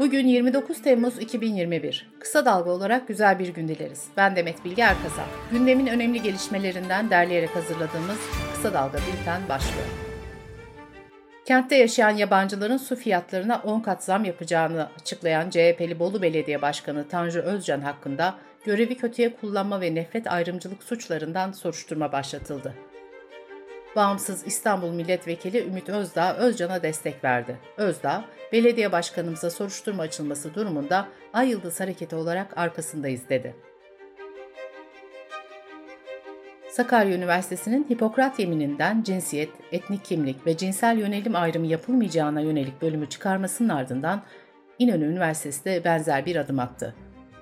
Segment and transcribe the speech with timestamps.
[0.00, 2.06] Bugün 29 Temmuz 2021.
[2.20, 4.04] Kısa dalga olarak güzel bir gün dileriz.
[4.16, 5.26] Ben Demet Bilge Erkazan.
[5.52, 8.18] Gündemin önemli gelişmelerinden derleyerek hazırladığımız
[8.54, 9.86] Kısa Dalga Bülten başlıyor.
[11.44, 17.40] Kentte yaşayan yabancıların su fiyatlarına 10 kat zam yapacağını açıklayan CHP'li Bolu Belediye Başkanı Tanju
[17.40, 22.74] Özcan hakkında görevi kötüye kullanma ve nefret ayrımcılık suçlarından soruşturma başlatıldı.
[23.96, 27.56] Bağımsız İstanbul Milletvekili Ümit Özdağ Özcan'a destek verdi.
[27.76, 33.54] Özdağ, belediye başkanımıza soruşturma açılması durumunda Ay Yıldız Hareketi olarak arkasındayız dedi.
[36.70, 43.68] Sakarya Üniversitesi'nin Hipokrat yemininden cinsiyet, etnik kimlik ve cinsel yönelim ayrımı yapılmayacağına yönelik bölümü çıkarmasının
[43.68, 44.22] ardından
[44.78, 46.94] İnönü Üniversitesi de benzer bir adım attı.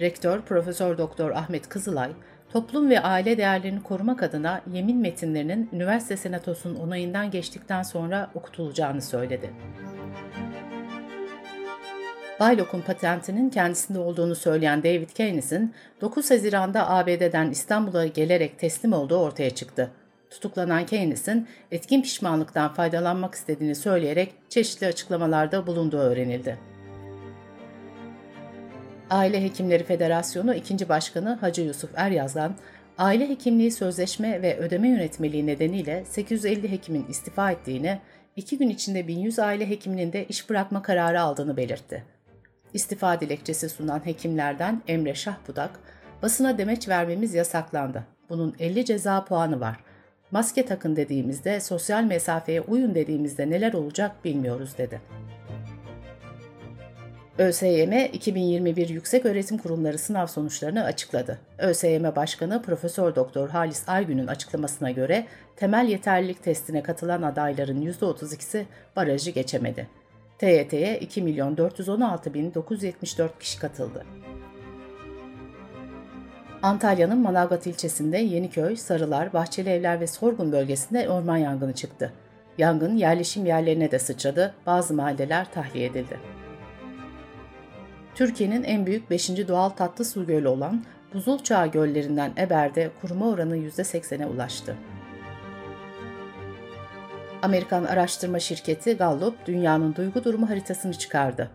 [0.00, 2.10] Rektör Profesör Doktor Ahmet Kızılay,
[2.52, 9.50] toplum ve aile değerlerini korumak adına yemin metinlerinin üniversite senatosunun onayından geçtikten sonra okutulacağını söyledi.
[12.40, 19.50] Baylok'un patentinin kendisinde olduğunu söyleyen David Keynes'in 9 Haziran'da ABD'den İstanbul'a gelerek teslim olduğu ortaya
[19.50, 19.90] çıktı.
[20.30, 26.71] Tutuklanan Keynes'in etkin pişmanlıktan faydalanmak istediğini söyleyerek çeşitli açıklamalarda bulunduğu öğrenildi.
[29.12, 30.88] Aile Hekimleri Federasyonu 2.
[30.88, 32.54] Başkanı Hacı Yusuf Eryaz'dan
[32.98, 37.98] aile hekimliği sözleşme ve ödeme yönetmeliği nedeniyle 850 hekimin istifa ettiğini,
[38.36, 42.04] iki gün içinde 1100 aile hekiminin de iş bırakma kararı aldığını belirtti.
[42.74, 45.70] İstifa dilekçesi sunan hekimlerden Emre Şahbudak,
[46.22, 48.04] basına demeç vermemiz yasaklandı.
[48.28, 49.76] Bunun 50 ceza puanı var.
[50.30, 55.00] Maske takın dediğimizde, sosyal mesafeye uyun dediğimizde neler olacak bilmiyoruz dedi.
[57.38, 61.38] ÖSYM 2021 Yüksek Öğretim Kurumları sınav sonuçlarını açıkladı.
[61.58, 65.26] ÖSYM Başkanı Profesör Doktor Halis Aygün'ün açıklamasına göre
[65.56, 68.64] temel yeterlilik testine katılan adayların %32'si
[68.96, 69.88] barajı geçemedi.
[70.38, 74.04] TYT'ye 2 milyon 416 bin 974 kişi katıldı.
[76.62, 82.12] Antalya'nın Manavgat ilçesinde Yeniköy, Sarılar, Bahçeli Evler ve Sorgun bölgesinde orman yangını çıktı.
[82.58, 86.42] Yangın yerleşim yerlerine de sıçradı, bazı mahalleler tahliye edildi.
[88.14, 89.28] Türkiye'nin en büyük 5.
[89.48, 90.84] doğal tatlı su gölü olan
[91.14, 94.76] Buzulçağı göllerinden Eber'de kuruma oranı %80'e ulaştı.
[97.42, 101.50] Amerikan araştırma şirketi Gallup dünyanın duygu durumu haritasını çıkardı.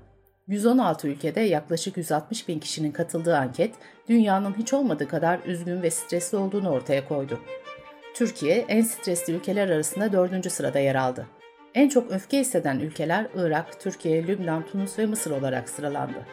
[0.47, 3.75] 116 ülkede yaklaşık 160 bin kişinin katıldığı anket,
[4.09, 7.39] dünyanın hiç olmadığı kadar üzgün ve stresli olduğunu ortaya koydu.
[8.15, 11.27] Türkiye en stresli ülkeler arasında dördüncü sırada yer aldı.
[11.75, 16.25] En çok öfke hisseden ülkeler Irak, Türkiye, Lübnan, Tunus ve Mısır olarak sıralandı.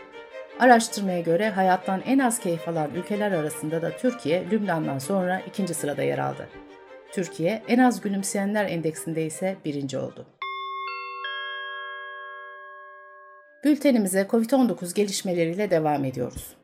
[0.59, 6.03] Araştırmaya göre hayattan en az keyif alan ülkeler arasında da Türkiye, Lübnan'dan sonra ikinci sırada
[6.03, 6.49] yer aldı.
[7.13, 10.27] Türkiye en az gülümseyenler endeksinde ise birinci oldu.
[13.65, 16.57] Bültenimize COVID-19 gelişmeleriyle devam ediyoruz.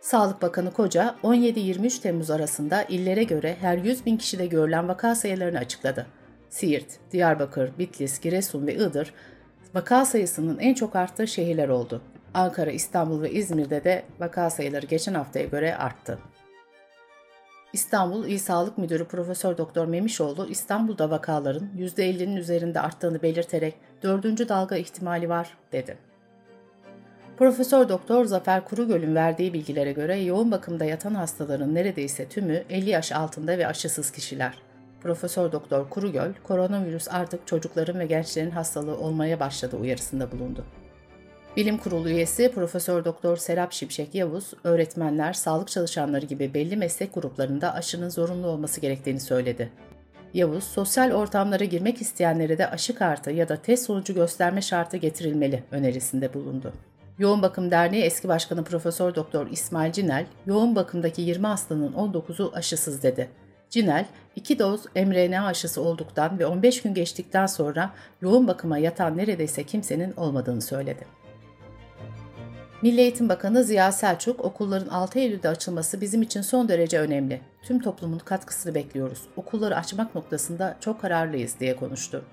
[0.00, 5.58] Sağlık Bakanı Koca 17-23 Temmuz arasında illere göre her 100 bin kişide görülen vaka sayılarını
[5.58, 6.06] açıkladı.
[6.50, 9.14] Siirt, Diyarbakır, Bitlis, Giresun ve Iğdır
[9.74, 12.02] vaka sayısının en çok arttığı şehirler oldu.
[12.34, 16.18] Ankara, İstanbul ve İzmir'de de vaka sayıları geçen haftaya göre arttı.
[17.72, 24.76] İstanbul İl Sağlık Müdürü Profesör Doktor Memişoğlu İstanbul'da vakaların %50'nin üzerinde arttığını belirterek dördüncü dalga
[24.76, 25.98] ihtimali var dedi.
[27.38, 33.12] Profesör Doktor Zafer Kurugöl'ün verdiği bilgilere göre yoğun bakımda yatan hastaların neredeyse tümü 50 yaş
[33.12, 34.58] altında ve aşısız kişiler.
[35.02, 40.64] Profesör Doktor Kurugöl, koronavirüs artık çocukların ve gençlerin hastalığı olmaya başladı uyarısında bulundu.
[41.56, 47.74] Bilim Kurulu üyesi Profesör Doktor Serap Şipşek Yavuz, öğretmenler, sağlık çalışanları gibi belli meslek gruplarında
[47.74, 49.70] aşının zorunlu olması gerektiğini söyledi.
[50.34, 55.62] Yavuz, sosyal ortamlara girmek isteyenlere de aşı kartı ya da test sonucu gösterme şartı getirilmeli
[55.70, 56.72] önerisinde bulundu.
[57.18, 63.02] Yoğun Bakım Derneği eski başkanı Profesör Doktor İsmail Cinel, yoğun bakımdaki 20 hastanın 19'u aşısız
[63.02, 63.28] dedi.
[63.70, 64.04] Cinel,
[64.36, 67.90] 2 doz mRNA aşısı olduktan ve 15 gün geçtikten sonra
[68.22, 71.19] yoğun bakıma yatan neredeyse kimsenin olmadığını söyledi.
[72.82, 77.40] Milli Eğitim Bakanı Ziya Selçuk, okulların 6 Eylül'de açılması bizim için son derece önemli.
[77.62, 79.22] Tüm toplumun katkısını bekliyoruz.
[79.36, 82.24] Okulları açmak noktasında çok kararlıyız diye konuştu.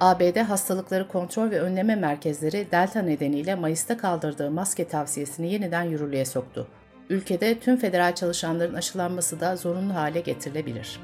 [0.00, 6.68] ABD Hastalıkları Kontrol ve Önleme Merkezleri Delta nedeniyle Mayıs'ta kaldırdığı maske tavsiyesini yeniden yürürlüğe soktu.
[7.10, 11.00] Ülkede tüm federal çalışanların aşılanması da zorunlu hale getirilebilir.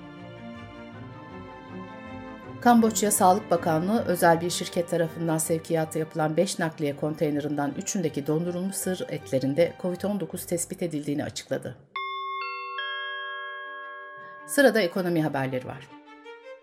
[2.61, 9.07] Kamboçya Sağlık Bakanlığı özel bir şirket tarafından sevkiyata yapılan 5 nakliye konteynerinden 3'ündeki dondurulmuş sır
[9.09, 11.77] etlerinde COVID-19 tespit edildiğini açıkladı.
[14.47, 15.89] Sırada ekonomi haberleri var.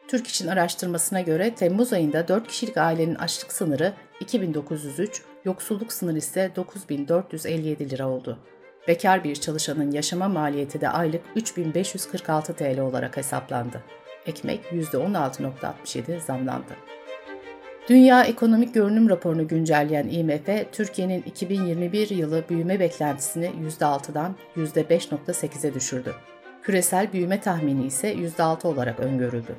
[0.07, 6.51] Türk İş'in araştırmasına göre Temmuz ayında 4 kişilik ailenin açlık sınırı 2903, yoksulluk sınırı ise
[6.55, 8.39] 9457 lira oldu.
[8.87, 13.83] Bekar bir çalışanın yaşama maliyeti de aylık 3546 TL olarak hesaplandı.
[14.25, 16.73] Ekmek %16.67 zamlandı.
[17.89, 26.13] Dünya Ekonomik Görünüm raporunu güncelleyen IMF, Türkiye'nin 2021 yılı büyüme beklentisini %6'dan %5.8'e düşürdü.
[26.63, 29.55] Küresel büyüme tahmini ise %6 olarak öngörüldü.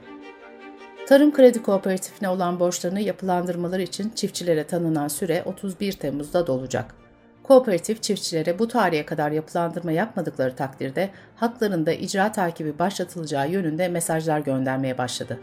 [1.09, 7.06] Tarım Kredi Kooperatifine olan borçlarını yapılandırmaları için çiftçilere tanınan süre 31 Temmuz'da dolacak.
[7.47, 14.99] Kooperatif çiftçilere bu tarihe kadar yapılandırma yapmadıkları takdirde haklarında icra takibi başlatılacağı yönünde mesajlar göndermeye
[14.99, 15.41] başladı.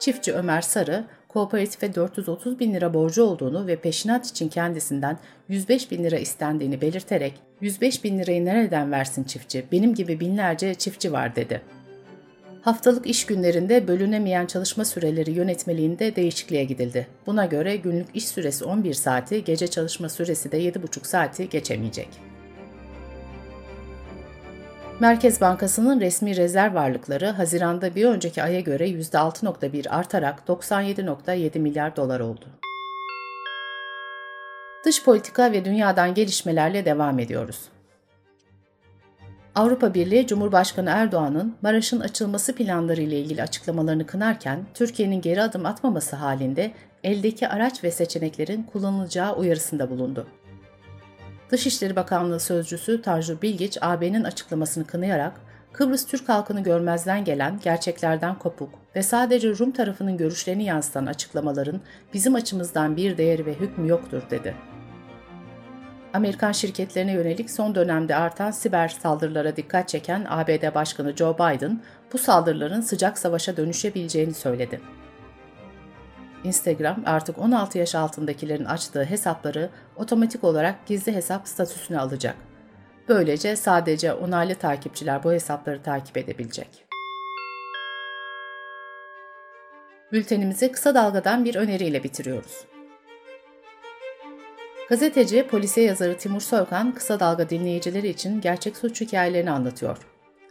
[0.00, 5.18] Çiftçi Ömer Sarı, kooperatife 430 bin lira borcu olduğunu ve peşinat için kendisinden
[5.48, 11.12] 105 bin lira istendiğini belirterek 105 bin lirayı nereden versin çiftçi, benim gibi binlerce çiftçi
[11.12, 11.62] var dedi.
[12.66, 17.06] Haftalık iş günlerinde bölünemeyen çalışma süreleri yönetmeliğinde değişikliğe gidildi.
[17.26, 22.08] Buna göre günlük iş süresi 11 saati, gece çalışma süresi de 7,5 saati geçemeyecek.
[25.00, 32.20] Merkez Bankası'nın resmi rezerv varlıkları Haziran'da bir önceki aya göre %6.1 artarak 97.7 milyar dolar
[32.20, 32.44] oldu.
[34.84, 37.58] Dış politika ve dünyadan gelişmelerle devam ediyoruz.
[39.56, 46.16] Avrupa Birliği Cumhurbaşkanı Erdoğan'ın Maraş'ın açılması planları ile ilgili açıklamalarını kınarken Türkiye'nin geri adım atmaması
[46.16, 46.72] halinde
[47.04, 50.26] eldeki araç ve seçeneklerin kullanılacağı uyarısında bulundu.
[51.50, 55.40] Dışişleri Bakanlığı Sözcüsü Tanju Bilgiç, AB'nin açıklamasını kınayarak,
[55.72, 61.80] Kıbrıs Türk halkını görmezden gelen, gerçeklerden kopuk ve sadece Rum tarafının görüşlerini yansıtan açıklamaların
[62.14, 64.54] bizim açımızdan bir değeri ve hükmü yoktur dedi.
[66.14, 71.82] Amerikan şirketlerine yönelik son dönemde artan siber saldırılara dikkat çeken ABD Başkanı Joe Biden,
[72.12, 74.80] bu saldırıların sıcak savaşa dönüşebileceğini söyledi.
[76.44, 82.36] Instagram artık 16 yaş altındakilerin açtığı hesapları otomatik olarak gizli hesap statüsüne alacak.
[83.08, 86.86] Böylece sadece onaylı takipçiler bu hesapları takip edebilecek.
[90.12, 92.75] Bültenimizi kısa dalgadan bir öneriyle bitiriyoruz.
[94.88, 99.98] Gazeteci, polisiye yazarı Timur Soykan kısa dalga dinleyicileri için gerçek suç hikayelerini anlatıyor.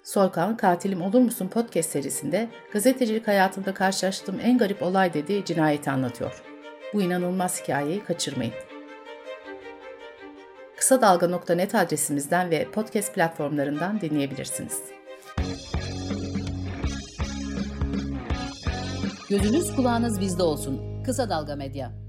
[0.04, 6.44] Soykan, Katilim Olur Musun podcast serisinde gazetecilik hayatımda karşılaştığım en garip olay dediği cinayeti anlatıyor.
[6.94, 8.54] Bu inanılmaz hikayeyi kaçırmayın.
[10.78, 14.82] Kısa Dalga.net adresimizden ve podcast platformlarından dinleyebilirsiniz.
[19.30, 21.04] Gözünüz kulağınız bizde olsun.
[21.04, 22.05] Kısa Dalga Medya.